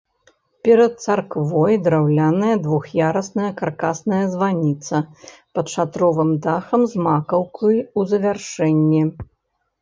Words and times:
Перад 0.67 0.93
царквой 1.03 1.75
драўляная 1.87 2.55
двух'ярусная 2.67 3.49
каркасная 3.59 4.21
званіца 4.33 5.03
пад 5.59 5.65
шатровым 5.75 6.33
дахам 6.47 6.81
з 6.95 7.05
макаўкай 7.11 7.77
у 7.99 8.09
завяршэнні. 8.15 9.03